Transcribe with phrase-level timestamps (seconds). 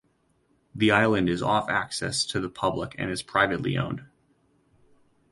[0.73, 4.03] The island is off access to the public and is privately owned.